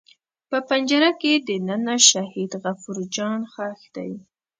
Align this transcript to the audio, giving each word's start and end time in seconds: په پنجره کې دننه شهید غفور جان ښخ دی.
په 0.49 0.57
پنجره 0.67 1.09
کې 1.21 1.33
دننه 1.47 1.95
شهید 2.09 2.51
غفور 2.63 2.97
جان 3.15 3.41
ښخ 3.53 3.79
دی. 3.95 4.11